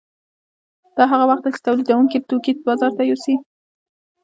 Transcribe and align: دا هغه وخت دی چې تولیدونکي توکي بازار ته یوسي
دا 0.95 1.03
هغه 1.11 1.25
وخت 1.29 1.43
دی 1.45 1.51
چې 1.55 1.63
تولیدونکي 1.67 2.17
توکي 2.29 2.51
بازار 2.67 2.91
ته 2.97 3.03
یوسي 3.09 3.35